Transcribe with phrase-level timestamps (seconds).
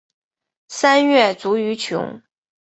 [0.69, 2.23] 三月卒于琼。